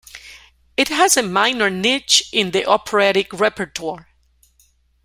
It 0.77 0.87
has 0.87 1.15
a 1.15 1.21
minor 1.21 1.69
niche 1.69 2.27
in 2.33 2.49
the 2.53 2.65
operatic 2.65 3.31
repertoire. 3.33 4.07